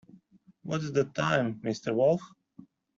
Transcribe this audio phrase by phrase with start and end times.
[0.63, 2.23] What's the time, Mr Wolf?